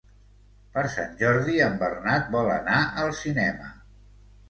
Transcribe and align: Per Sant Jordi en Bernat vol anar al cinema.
Per 0.77 0.83
Sant 0.93 1.13
Jordi 1.19 1.59
en 1.67 1.79
Bernat 1.83 2.35
vol 2.39 2.53
anar 2.57 2.83
al 3.07 3.17
cinema. 3.25 3.73